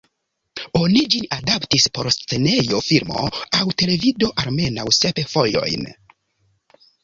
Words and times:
Oni 0.77 1.01
ĝin 1.15 1.27
adaptis 1.35 1.85
por 1.97 2.09
scenejo, 2.15 2.81
filmo, 2.87 3.27
aŭ 3.61 3.69
televido 3.85 4.33
almenaŭ 4.47 4.89
sep 5.03 5.25
fojojn. 5.37 5.89